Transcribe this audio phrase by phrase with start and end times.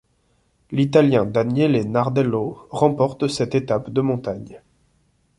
[0.71, 4.63] L'Italien Daniele Nardello remporte cette étape de montagne.